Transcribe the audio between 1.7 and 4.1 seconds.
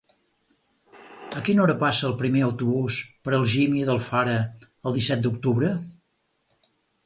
passa el primer autobús per Algímia